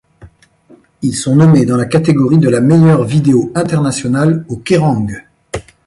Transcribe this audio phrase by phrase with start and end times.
[1.03, 5.05] Ils sont nommés dans la catégorie de la meilleure vidéo internationale aux Kerrang!